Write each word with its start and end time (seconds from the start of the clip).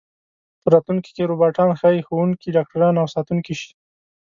په 0.61 0.67
راتلونکي 0.73 1.09
کې 1.15 1.29
روباټان 1.31 1.69
ښايي 1.79 2.01
ښوونکي، 2.07 2.47
ډاکټران 2.55 2.95
او 3.01 3.07
ساتونکي 3.15 3.53
شي. 3.61 3.71